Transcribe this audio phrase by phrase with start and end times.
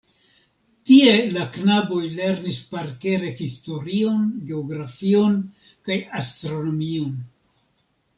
[0.89, 5.37] Tie la knaboj lernis parkere historion, geografion
[5.91, 7.13] kaj astronomion.